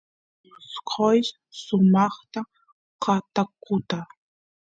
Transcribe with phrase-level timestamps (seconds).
[0.47, 1.31] mosqoysh
[1.63, 2.39] sumaqta
[3.03, 3.99] ka katuta